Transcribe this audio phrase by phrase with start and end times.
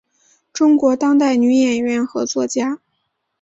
[0.51, 2.79] 中国当代女演员和作家。